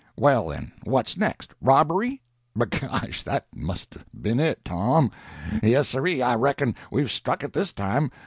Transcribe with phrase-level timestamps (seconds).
[0.17, 1.53] Well, then, what's next?
[1.61, 2.23] Robbery?
[2.57, 5.11] B'gosh, that must 'a' been it, Tom!
[5.61, 8.09] Yes, sirree, I reckon we've struck it this time.